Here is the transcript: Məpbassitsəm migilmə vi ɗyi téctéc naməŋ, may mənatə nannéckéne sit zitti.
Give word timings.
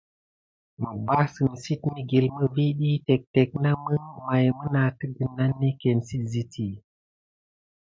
Məpbassitsəm 0.81 1.83
migilmə 1.93 2.43
vi 2.55 2.65
ɗyi 2.77 2.93
téctéc 3.05 3.49
naməŋ, 3.63 4.03
may 4.25 4.45
mənatə 4.57 5.03
nannéckéne 5.37 6.05
sit 6.07 6.23
zitti. 6.31 6.67